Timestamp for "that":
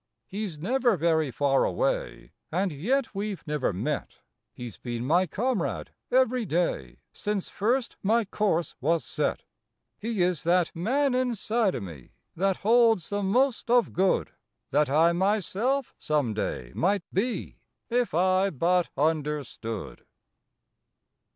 10.43-10.75, 12.35-12.57, 14.71-14.89